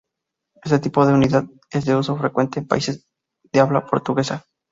[0.63, 3.05] Este tipo de unidad es de uso frecuente en países
[3.53, 4.47] de habla portuguesa.